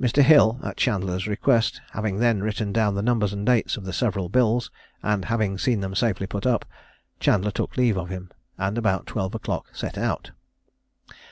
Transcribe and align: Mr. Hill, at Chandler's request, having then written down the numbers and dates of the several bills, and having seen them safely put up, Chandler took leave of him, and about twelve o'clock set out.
Mr. 0.00 0.22
Hill, 0.22 0.60
at 0.62 0.76
Chandler's 0.76 1.26
request, 1.26 1.80
having 1.90 2.18
then 2.20 2.40
written 2.40 2.72
down 2.72 2.94
the 2.94 3.02
numbers 3.02 3.32
and 3.32 3.44
dates 3.44 3.76
of 3.76 3.84
the 3.84 3.92
several 3.92 4.28
bills, 4.28 4.70
and 5.02 5.24
having 5.24 5.58
seen 5.58 5.80
them 5.80 5.92
safely 5.92 6.24
put 6.28 6.46
up, 6.46 6.64
Chandler 7.18 7.50
took 7.50 7.76
leave 7.76 7.96
of 7.98 8.08
him, 8.08 8.30
and 8.58 8.78
about 8.78 9.06
twelve 9.06 9.34
o'clock 9.34 9.66
set 9.72 9.98
out. 9.98 10.30